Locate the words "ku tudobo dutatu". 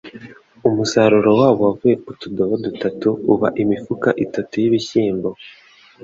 2.03-3.09